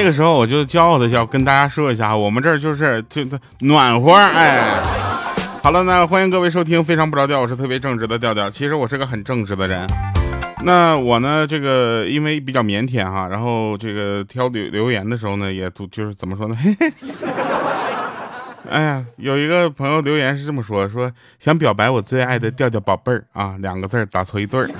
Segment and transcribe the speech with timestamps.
[0.00, 3.20] 这个时候我就骄傲的要跟大家说一下，我们这儿就是就
[3.58, 4.80] 暖和，哎。
[5.62, 8.48] 好了，那欢迎各位收听《非常不着调》，我是特别正直的调调。
[8.48, 9.86] 其实我是个很正直的人。
[10.64, 16.56] 那我呢，这个因为比较腼腆哈，然后这个挑留留言的时候呢，也都就是怎么说呢？
[18.70, 24.70] 哎呀，有一个朋友留言是这么说：说想表白我最爱的调调宝贝儿啊，两个字打错一对儿。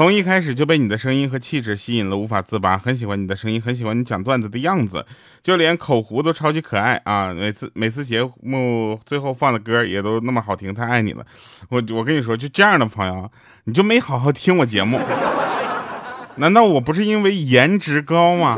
[0.00, 2.78] 从一开始就被你的声音和气质吸引了，无法自拔。
[2.78, 5.04] 很喜欢你的声音，很喜欢你讲段子的样子，
[5.42, 7.34] 就连口胡都超级可爱啊！
[7.34, 11.26] 每次每次节目最后放的歌也都那么好听，太爱你了。
[11.68, 13.30] 我我跟你说，就这样的朋友，
[13.64, 14.98] 你就没好好听我节目？
[16.36, 18.56] 难道我不是因为颜值高吗？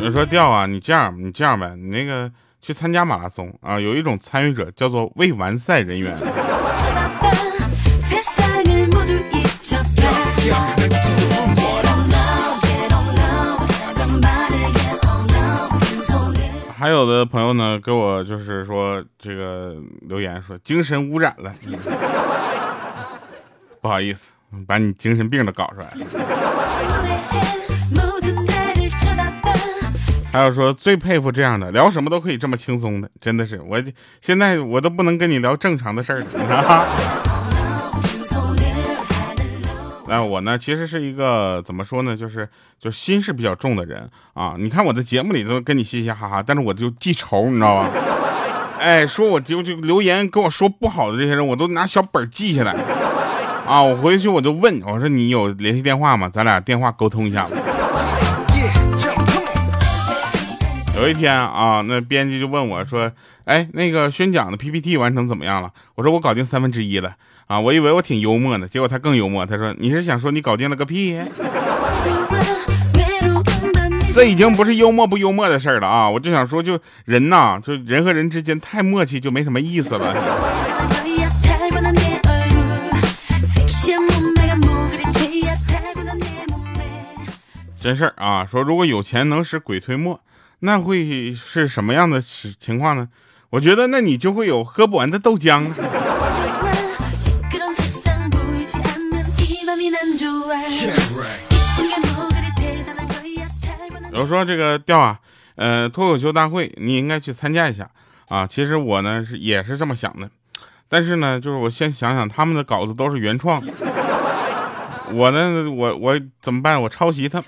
[0.00, 2.30] 你说调啊，你这样，你这样呗，你那个。
[2.62, 6.16] 去参加马拉松啊，有一种参与者叫做未完赛人员。
[16.76, 19.76] 还有的朋友呢，给我就是说这个
[20.08, 21.52] 留言说精神污染了，
[23.82, 24.30] 不好意思，
[24.66, 26.69] 把你精神病都搞出来了。
[30.32, 33.82] 还有说最佩服这样的，聊什么都可以这么轻松的，真的是我
[34.20, 36.86] 现在我都不能跟你聊正常的事儿了。
[40.08, 42.48] 哎，我呢其实是一个怎么说呢，就是
[42.80, 44.54] 就心是比较重的人啊。
[44.58, 47.88] 你看我的节目里都跟你嘻嘻哈哈，但是我就记仇，你知道吧？
[48.78, 52.72] 哎，说我就就留言跟我说不好的这些人，我都拿小本记下来
[53.66, 53.82] 啊。
[53.82, 56.28] 我回去我就问我说你有联系电话吗？
[56.28, 57.56] 咱俩电话沟通一下吧。
[61.00, 63.10] 有一天啊，那编辑就问我说
[63.46, 67.16] ：“哎，那个宣讲的 PPT 完成怎么样了？”我说：“我搞定三分之一了。”
[67.48, 69.46] 啊，我以为我挺幽默的，结果他更幽默。
[69.46, 71.18] 他说：“你是想说你搞定了个屁？”
[74.12, 76.10] 这已经不是幽默不幽默的事儿了啊！
[76.10, 80.14] 我就想说，就人呐，就人和人之间太默契就没什么意思了。
[87.80, 90.20] 真事儿啊，说如果有钱能使鬼推磨。
[90.60, 93.08] 那会是什么样的情况呢？
[93.50, 95.66] 我觉得那你就会有喝不完的豆浆。
[104.12, 105.18] 有说这个调啊，
[105.56, 107.88] 呃，脱口秀大会你应该去参加一下
[108.28, 108.46] 啊。
[108.46, 110.28] 其实我呢是也是这么想的，
[110.88, 113.62] 但是呢，就是我先想想他们的稿子都是原创，
[115.12, 116.80] 我呢，我我怎么办？
[116.82, 117.42] 我抄袭他。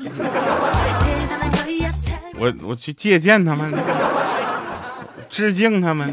[2.42, 3.72] 我我去借鉴他们，
[5.30, 6.12] 致敬他们。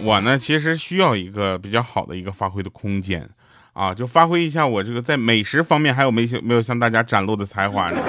[0.00, 3.30] 我呢，其实需要一个比较好的一个发挥的空间
[3.74, 8.00] 啊，就发挥一下我这个在美食方面还有没没有向大家展露的才华呢？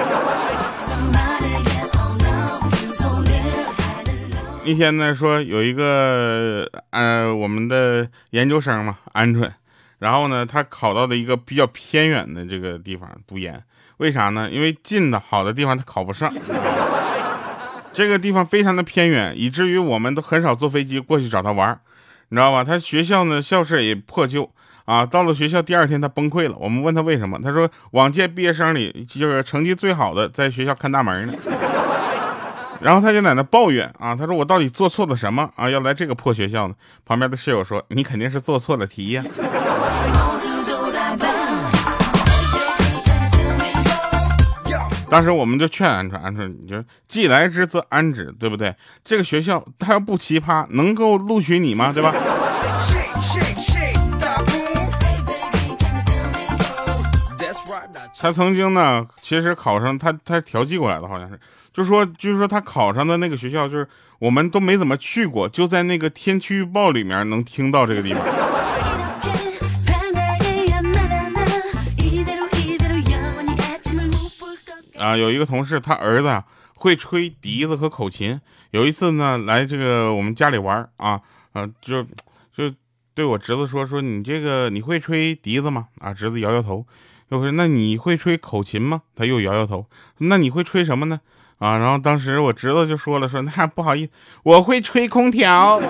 [4.64, 9.48] 那天呢说有一个呃我们的研究生嘛，鹌鹑，
[10.00, 13.62] 然后呢他考到的一个比较偏远的这个地方读研。
[14.00, 14.48] 为啥呢？
[14.50, 16.32] 因为近的好的地方他考不上，
[17.92, 21.78] 这个地方非常的偏远，以至于我们都很少坐飞机过去找他玩
[22.30, 22.64] 你知道吧？
[22.64, 24.50] 他学校呢校舍也破旧
[24.86, 25.04] 啊。
[25.04, 31.34] 到了学校第二天他崩溃了，我们问他为什么，他说往届毕业生里就是成绩最好的在学校看大门呢。
[32.80, 35.68] 然后他就在那抱怨啊，他说我到底做错了什么啊？
[35.68, 36.74] 要来这个破学校呢？
[37.04, 39.22] 旁边的室友说你肯定是做错了题呀。
[45.10, 48.72] 当时我们就劝鹌鹑，鹌鹑，你就既来之则安之，对不对？
[49.04, 51.92] 这个学校它要不奇葩，能够录取你吗？
[51.92, 52.14] 对吧？
[58.20, 61.40] 他曾经呢，其实考上他他调剂过来的，好像是，
[61.72, 68.22] 就说就是说他考上的那个学校，就是我们都没怎么去过，就在那个天气预报里面能听到这个地方。
[75.00, 76.44] 啊，有一个同事，他儿子
[76.76, 78.40] 会吹笛子和口琴。
[78.70, 81.20] 有一次呢，来这个我们家里玩啊，
[81.52, 82.04] 啊，就
[82.54, 82.72] 就
[83.14, 85.88] 对我侄子说说，你这个你会吹笛子吗？
[85.98, 86.86] 啊，侄子摇摇头。
[87.30, 89.02] 又说那你会吹口琴吗？
[89.16, 89.86] 他又摇摇头。
[90.18, 91.20] 那你会吹什么呢？
[91.58, 94.12] 啊，然后当时我侄子就说了，说那不好意思，
[94.42, 95.80] 我会吹空调。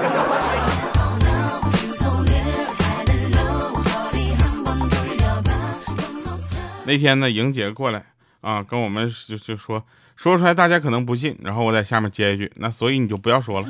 [6.87, 8.07] 那天呢，莹姐过来。
[8.41, 9.83] 啊跟我们就就说
[10.17, 13.67] 说出来大家可能不信然后我在下面接一句那所以你就不要说了。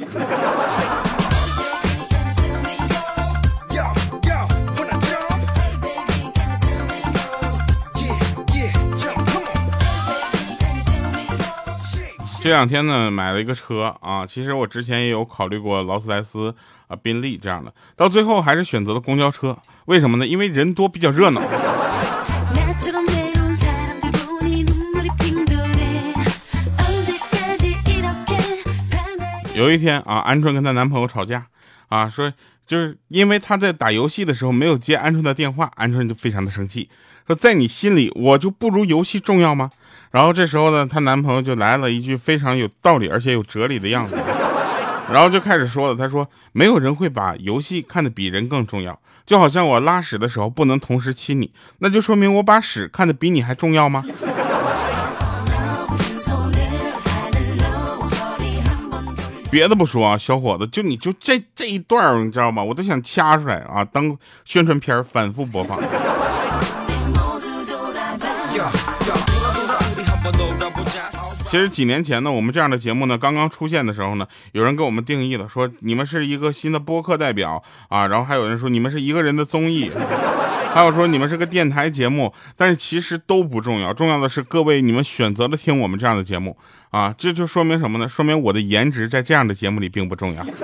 [12.42, 16.54] 这两天呢买了一个车啊其实我之前也有考虑过劳斯莱斯
[16.88, 19.56] 啊宾利这样的到最后还是选择了公交车。
[19.86, 20.26] 为什么呢？
[20.26, 21.42] 因为人多比较热闹。
[29.60, 31.46] 有一天啊，鹌鹑跟她男朋友吵架
[31.88, 32.32] 啊，说
[32.66, 36.88] 就是因为他在打游戏的时候没有接鹌鹑的电话，鹌鹑就非常的生气，
[37.26, 39.70] 说在你心里我就不如游戏重要吗？
[40.12, 44.16] 然后这时候呢，她男朋友就来了一句非常有道理而且有哲理的样子，
[45.12, 54.02] 然后就开始说了，他说没有人会把游戏看得比人更重要，就好像我拉屎的时候不能同时亲你，那就说明我把屎看得比你还重要吗？
[59.50, 62.62] 别的不说啊，小伙子，就你就这这一段你知道吗？
[62.62, 65.76] 我都想掐出来啊，当宣传片反复播放。
[71.48, 79.90] 其实几年前呢，我们这样的节目呢，刚刚出现的时候呢，有人给我们定义了，说你们是一个新的播客代表啊，然后还有人说你们是一个人的综艺。
[80.72, 86.56] 还有说你们是个电台节目，但是其实都不重要，重要的是各位你们选择了听我们这样的节目
[86.90, 88.08] 啊，这就说明什么呢？
[88.08, 90.46] 说明我的颜值在这样的节目里并不重要。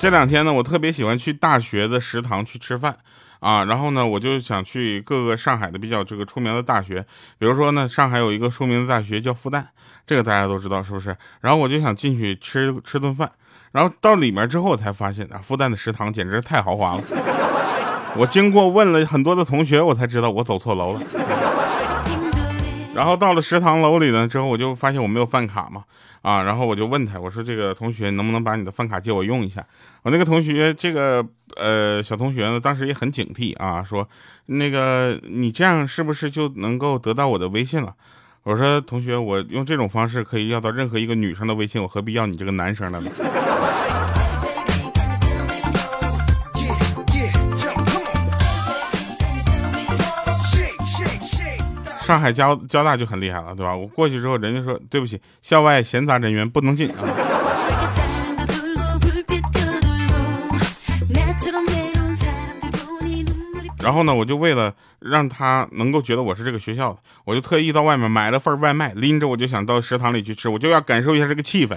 [0.00, 2.96] 这两天呢，我特别喜欢去大学的食堂去吃饭
[3.40, 7.04] 啊，然后呢，我就想去各个上海的比较这个出名的大学，
[7.38, 9.64] 比如说呢，上海有一个出名的大学叫复旦，
[10.06, 11.14] 这个大家都知道是不是？
[11.42, 13.30] 然后我就想进去吃吃顿饭。
[13.72, 17.02] 然后到里面之后才发现啊，复旦的食堂简直是太豪华了。
[18.16, 21.00] 我经过问了很多的同学，我才知道我走错楼了。
[22.94, 25.82] 然后到了食堂楼里呢之后，我就发现我没有饭卡嘛，
[26.20, 29.64] 啊，然后我就问他，我说这个同学能不能把你的饭卡借我用一下？
[30.02, 31.26] 我那个同学，这个
[31.56, 34.06] 呃小同学呢，当时也很警惕啊，说
[34.44, 37.94] 那个你这样是不是就能够得到我的微信了？
[38.44, 43.08] 我说同学，我用这种方式可以要到任何一个女生的微信，我何必要你这个男生的呢？
[52.04, 53.76] 上海交交大就很厉害了，对吧？
[53.76, 57.31] 我过去之后，人家说对不起，校外闲杂人员不能进啊。
[63.82, 71.76] 然后呢，我就为了让他能够觉得我是这个学校的，我就特意到外面买了份外卖，拎着我就想到食堂里去吃，我就要感受一下这个气氛。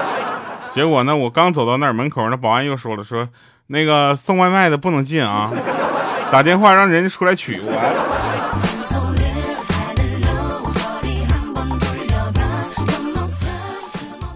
[0.72, 3.28] 结果呢，我刚走到那儿门口，那保安又说了，说
[3.66, 5.52] 那个送外卖的不能进啊，
[6.32, 7.72] 打电话让人家出来取我。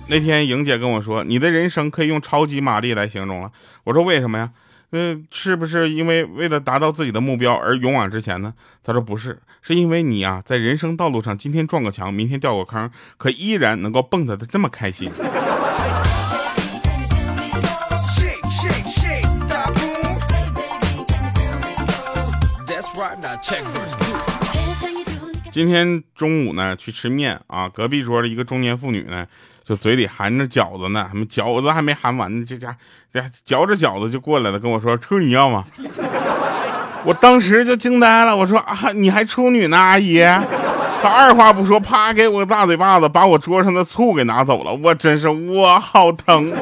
[0.08, 3.50] 那天莹姐跟我说，你的人生可以用超级玛丽来形容了。
[3.84, 4.50] 我说为什么呀？
[4.92, 8.52] 嗯，是不是因为为了达到自己的目标而勇往直前呢？
[8.82, 15.08] 他说不是，是因为你啊，在人生道路上今天撞个墙，明天掉个坑，可依然能够蹦跶的这么开心。
[25.52, 29.24] 今天中午呢，去吃面啊，隔壁桌的一个中年妇女呢。
[29.70, 32.76] 就嘴里含着饺子呢，还没饺子还没含完呢，这家
[33.14, 35.62] 这嚼着饺子就过来了，跟我说：“处女要吗？”
[37.06, 40.18] 我当时就惊呆了，我说：“啊，你还处女呢，阿姨？”
[41.00, 44.74] 他二话不说，啪给我个大嘴巴子，把我桌上的醋给拿走了。
[44.74, 46.52] 我真是我好疼！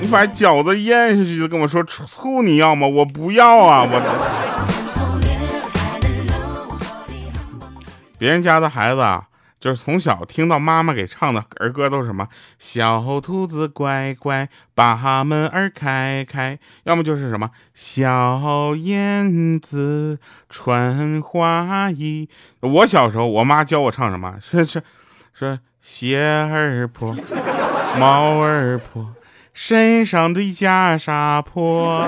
[0.00, 2.86] 你把饺子咽下去就跟我说醋你要吗？
[2.86, 4.87] 我不要啊，我。
[8.18, 9.28] 别人家的孩子啊，
[9.60, 12.28] 就是从小听到妈妈给唱的儿歌都是什么？
[12.58, 16.58] 小兔子乖乖，把门儿开开。
[16.84, 17.50] 要么就是什么？
[17.74, 22.28] 小燕子穿花衣。
[22.60, 24.34] 我小时候，我妈教我唱什么？
[24.40, 24.82] 是是
[25.32, 27.16] 是，鞋儿破，
[27.98, 29.14] 帽儿破，
[29.54, 32.04] 身上的袈裟破。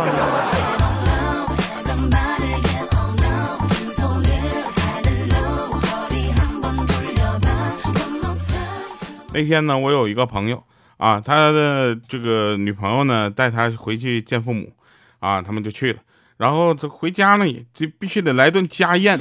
[9.32, 10.62] 那天呢，我有一个朋友
[10.96, 14.72] 啊，他的这个女朋友呢带他回去见父母，
[15.20, 16.00] 啊，他们就去了。
[16.37, 19.18] 然后他回家呢，就必须得来顿家宴。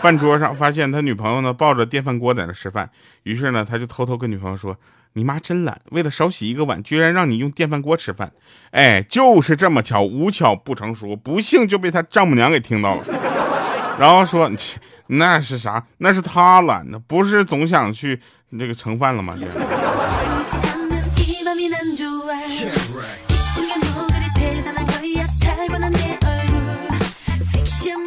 [0.00, 2.90] 饭桌上发现他女朋友呢抱着电饭锅在那吃饭，
[3.24, 4.76] 于是呢他就偷偷跟女朋友说
[5.14, 8.32] ：“你妈真懒，为了少洗一个碗，居然让你用电饭锅吃饭。”
[8.72, 13.02] 哎，就是这么巧，无巧不成书，不幸就被他丈母娘给听到了，
[13.98, 14.50] 然后说
[15.16, 15.84] ：“那是啥？
[15.98, 19.36] 那是他懒的，不是总想去。”你这个盛饭了吗？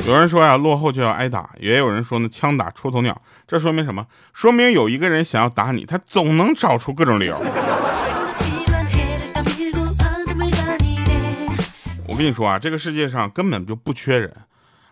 [0.05, 3.21] 有人说呀，落后就要挨打，也有人说呢，枪打出头鸟。
[3.45, 4.05] 这说明什么？
[4.33, 7.37] 说明有一个人想要打你，他总能找出各种理由。
[12.07, 14.33] 我跟你说啊，这个世界上根本就不缺人，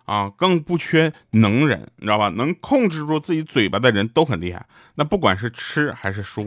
[0.06, 2.28] 啊，更不缺能人，你知道吧？
[2.30, 4.64] 能控制住自己嘴巴的人都很厉害。
[4.94, 6.44] 那不管是吃还是说，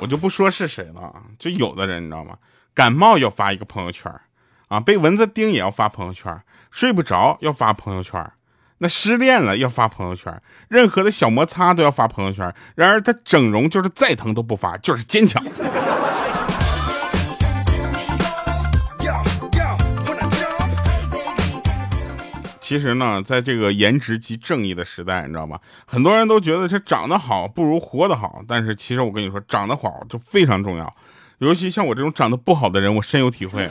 [0.00, 2.36] 我就不说是谁了，就有的人你知道吗？
[2.72, 4.10] 感冒要发一个朋友圈，
[4.68, 8.30] 啊，被蚊子叮也要发朋友圈，睡不着要发朋友圈，
[8.78, 12.54] 那失恋了要发朋友圈，任何的小摩擦都要发朋友圈。
[12.74, 15.42] 然而他整容就是再疼都不发，就是坚强。
[22.60, 25.58] 其实呢，在这个颜值即正义的时代，你知道吗？
[25.86, 30.94] 很多人都觉得这长得好不如活得好，但是其实我跟你说，长得好就非常重要。
[31.38, 33.66] 尤其像我这种长得不好的人，我深有体会。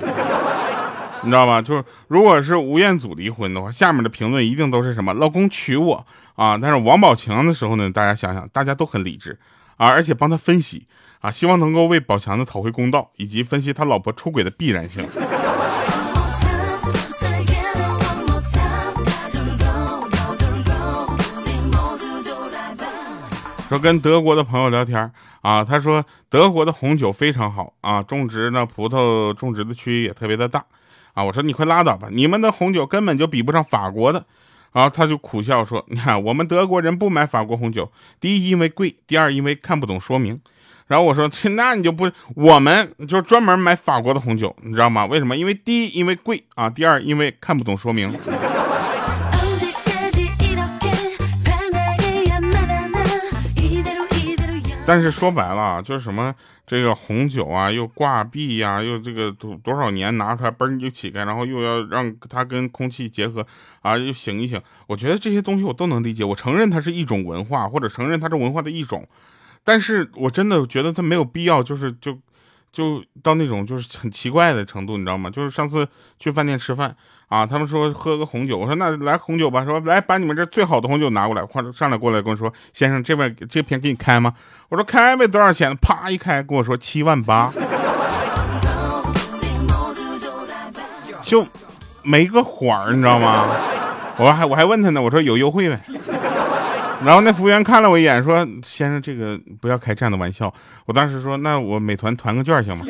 [1.24, 1.62] 你知道吗？
[1.62, 6.06] 就是如果是吴彦祖离婚的话，下面的评论一定都是什么“老公娶我”
[6.36, 6.58] 啊。
[6.58, 9.40] 但是王宝强的时候呢，大家想想，大家都很理智
[9.78, 10.88] 啊，而且帮他分析
[11.20, 15.06] 啊，希望能够为宝强的讨回公道，以及分析他老婆出轨的必然性。
[23.68, 30.64] 说跟德国的朋友聊天啊，他说德国的红酒非常好啊，种植呢葡萄种植的区域也特别的大
[31.18, 31.24] 啊。
[31.24, 34.24] 我说你快拉倒吧，你们的红酒根本就比不上法国的
[34.72, 34.90] 然后。
[34.90, 40.40] 他就苦笑说，你看我们德国人不买法国红酒，第一因为贵，第二因为看不懂说明。
[40.88, 45.06] 然后我说，那你就不，我们就专门买法国的红酒，你知道吗？
[45.06, 45.36] 为什么？
[45.36, 48.10] 因为第一因为贵啊，第二因为看不懂说明。
[54.88, 56.34] 但是说白了，就是什么
[56.66, 63.46] 这个红酒啊，又挂壁呀，又这个多多少年拿出来嘣就起开，然后又要让它跟空气结合
[63.82, 64.62] 啊，又醒一醒。
[64.88, 69.06] 我觉得这些东西我都能理解，我承认它是一种文化，或者承认它是文化的一种。
[69.66, 72.18] 但是我真的觉得它没有必要，就是就
[72.72, 75.30] 就到那种就是很奇怪的程度，你知道吗？
[75.30, 75.86] 就是上次
[76.18, 76.96] 去饭店吃饭。
[77.28, 84.34] 啊，他们说喝个红酒，我说那来红酒吧，说来把你们这最好的红酒拿过来，快上来过来跟我说，先生这边这瓶给你开吗？
[84.70, 85.76] 我说开呗，多少钱？
[85.78, 87.52] 啪一开跟我说七万八，
[91.24, 91.46] 就
[92.04, 93.46] 没个缓儿，你知道吗？
[94.18, 95.78] 我还我还问他呢，我说有优惠呗？
[97.04, 100.52] 然后那服务员看了我一眼，说先生这个不要开这样的玩笑。
[100.86, 102.86] 我当时说那我美团团个券行吗？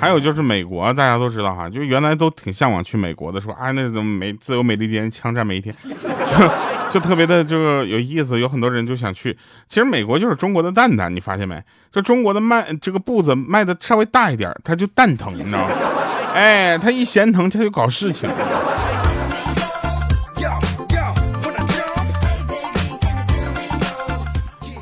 [0.00, 6.50] 还有就是美国，大家都知道哈，就原来都挺向往去美国的，说啊那种美自由美利坚枪战每一天，就
[6.98, 9.36] 就特别的这个有意思，有很多人就想去。
[9.68, 11.62] 其实美国就是中国的蛋蛋，你发现没？
[11.92, 15.74] 这中国的迈这个步子迈的稍微大一点，他就蛋疼，你知道吗？
[16.34, 18.26] 哎，他一嫌疼他就搞事情。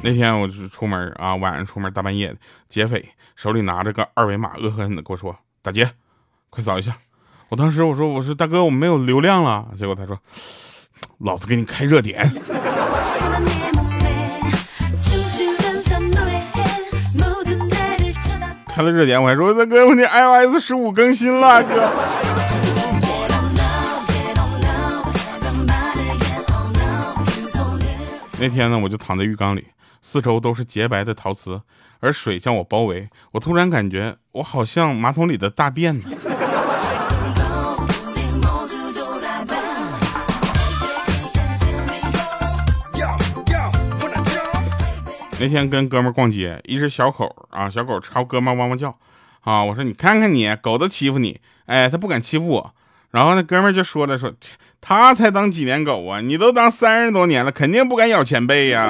[0.01, 2.37] 那天我就出门啊，晚上出门大半夜的，
[2.69, 3.05] 劫匪
[3.39, 5.89] 手里拿着个二维码，恶狠狠的跟我说：“大姐，
[6.51, 6.99] 快扫一下。”
[7.51, 10.19] 我当时我说：“我说大哥，我没有流量了。”结果他说
[11.23, 12.19] ：“老子给你开热点。”
[18.67, 21.93] 开了热点，我还说：“大哥，我这 iOS 十五更新了，哥。”
[28.41, 29.69] 那天呢，我就躺在浴缸里。
[30.01, 31.61] 四周都是洁白的陶瓷，
[32.01, 33.09] 而水将我包围。
[33.33, 36.05] 我突然感觉我好像马桶里的大便呢。
[45.41, 48.99] 那天跟哥们逛街，一只小狗啊，小狗朝哥们汪汪叫
[49.43, 49.63] 啊。
[49.63, 52.75] 我说你看看你，狗都欺负你，哎，它不敢欺负我。
[53.13, 54.33] 然后那哥们就说了说，
[54.81, 58.89] 他才当几年狗啊，你都当三十多年了，肯定不敢咬前辈呀。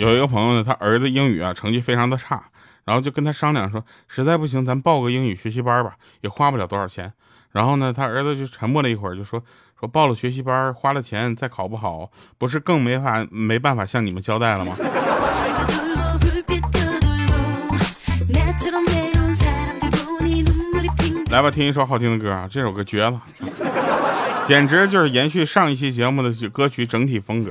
[0.00, 2.42] 有一个朋友呢，他儿子英语啊成绩非常的差，
[2.86, 5.92] 然后就跟他商量说，实在不行咱报个英语学习班吧，
[6.22, 7.12] 也花不了多少钱。
[7.50, 9.44] 然后呢，他儿子就沉默了一会儿，就说
[9.78, 14.74] 说报了学习班，花了钱再考不好，不是更没法没办法向你们交代了吗？
[21.30, 22.48] 来吧，听一首好听的歌啊！
[22.50, 23.20] 这首歌绝了，
[24.46, 27.50] 简直就是延续上一期节目的歌曲整体风格。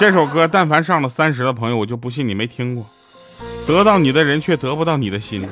[0.00, 2.86] 这首歌，但凡上了三十的朋友，我就不信你没听过。
[3.66, 5.46] 得到你的人却得不到你的心。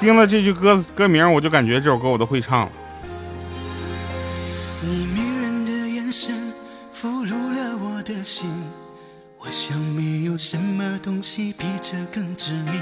[0.00, 2.72] 听了这句歌歌名，我就感觉这首歌我都会唱了。
[4.80, 6.50] 你迷人的眼神
[6.94, 8.48] 俘虏了我的心，
[9.38, 12.80] 我想没有什么东西比这更致命。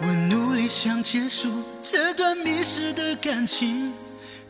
[0.00, 3.92] 我努力想结束这段迷失的感情。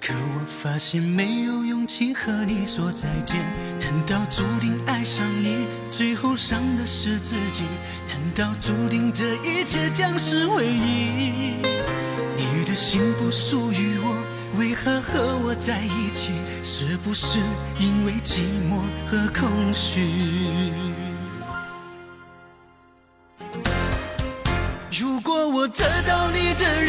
[0.07, 3.37] 可我发现没有勇气和你说再见，
[3.81, 7.65] 难道注定爱上你，最后伤的是自己？
[8.09, 11.57] 难道注定这一切将是回忆？
[12.37, 14.17] 你的心不属于我，
[14.57, 16.31] 为何和我在一起？
[16.63, 17.41] 是不是
[17.81, 20.71] 因为寂寞和空虚？
[24.93, 26.85] 如果我得到你的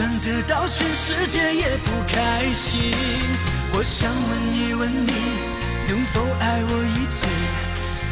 [0.00, 2.90] 算得到全世界也不开心。
[3.74, 5.12] 我想问一问你，
[5.86, 7.26] 能否爱我一次？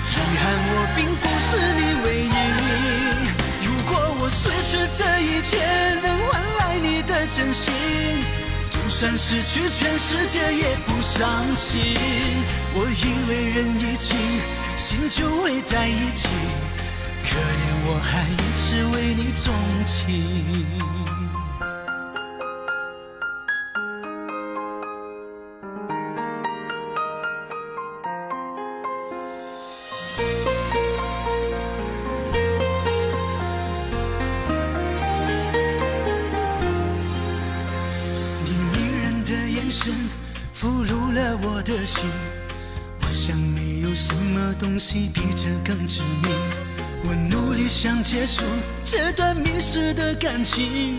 [0.04, 2.36] 遗憾我并不是你唯一。
[3.64, 5.64] 如果我失去这一切，
[6.02, 7.72] 能换来你的真心，
[8.68, 11.96] 就算失去全世界也不伤心。
[12.74, 14.14] 我以为人一起，
[14.76, 16.28] 心就会在一起，
[17.24, 19.54] 可怜我还一直为你钟
[19.86, 21.17] 情。
[39.70, 39.92] 神
[40.52, 42.08] 俘虏了我的心，
[43.02, 46.32] 我想没有什么东西比这更致命。
[47.04, 48.42] 我努力想结束
[48.84, 50.98] 这段迷失的感情，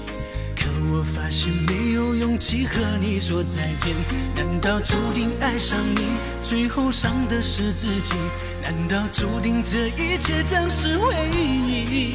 [0.55, 3.93] 可我发现没有勇气和你说再见。
[4.36, 6.05] 难道注定爱上你，
[6.41, 8.13] 最后伤的是自己？
[8.62, 12.13] 难道注定这一切将是回忆？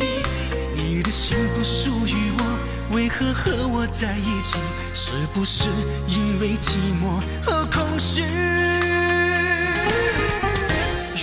[0.76, 2.43] 你的心不属于我，
[2.94, 4.56] 为何和我在一起？
[4.94, 5.68] 是不是
[6.06, 8.22] 因为寂寞和空虚？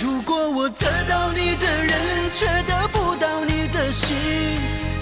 [0.00, 4.14] 如果我得到你的人，却得不到你的心，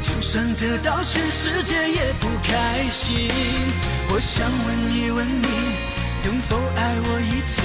[0.00, 3.28] 就算得到全世界也不开心。
[4.08, 5.48] 我想问一问你，
[6.22, 7.60] 能否爱我一次？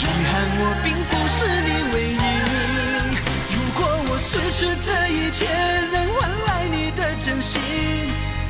[0.00, 2.24] 遗憾我并不是你唯一。
[3.54, 5.46] 如果我失去这一切，
[5.92, 6.76] 能换来你
[7.20, 7.60] 真心。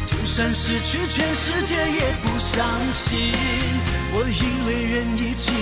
[0.07, 3.33] 就算失去全世界也不伤心，
[4.13, 5.53] 我以为人一起，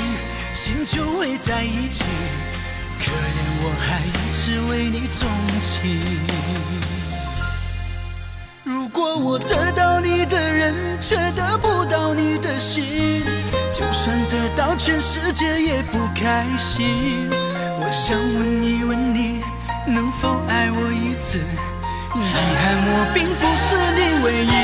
[0.53, 2.05] 心就会在一起，
[2.99, 5.29] 可怜我还一直为你钟
[5.63, 6.01] 情。
[8.65, 13.23] 如果我得到你的人，却得不到你的心，
[13.75, 17.29] 就算得到全世界也不开心。
[17.81, 19.43] 我想问一问你，
[19.87, 21.41] 能否爱我一次？
[22.23, 24.55] 遗憾，我并不是你唯一。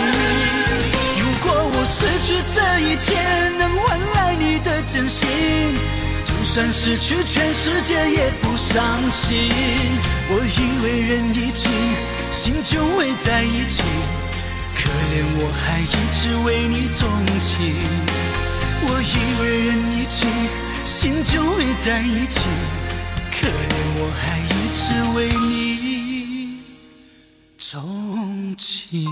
[1.21, 3.15] 如果我失去这一切，
[3.59, 5.29] 能换来你的真心，
[6.25, 9.51] 就算失去全世界也不伤心。
[10.29, 11.69] 我以为人一起，
[12.31, 13.83] 心就会在一起，
[14.75, 17.09] 可怜我还一直为你钟
[17.41, 17.75] 情。
[18.87, 20.27] 我以为人一起，
[20.85, 22.41] 心就会在一起，
[23.31, 24.83] 可怜我还一直
[25.17, 25.94] 为你。
[27.75, 29.05] 钟情。